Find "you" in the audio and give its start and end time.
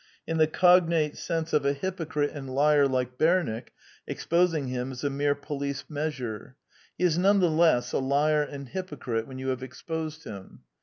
9.37-9.49